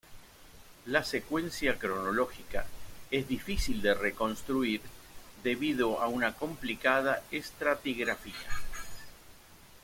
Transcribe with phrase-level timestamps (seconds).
[0.87, 2.65] La secuencia cronológica
[3.11, 4.81] es difícil de reconstruir,
[5.43, 8.33] debido a una complicada estratigrafía.